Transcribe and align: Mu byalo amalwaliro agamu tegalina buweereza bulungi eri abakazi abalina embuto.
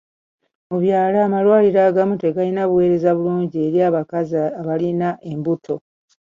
Mu 0.69 0.77
byalo 0.83 1.17
amalwaliro 1.27 1.79
agamu 1.89 2.13
tegalina 2.23 2.61
buweereza 2.69 3.09
bulungi 3.17 3.57
eri 3.67 3.79
abakazi 3.89 4.35
abalina 4.59 5.09
embuto. 5.31 5.75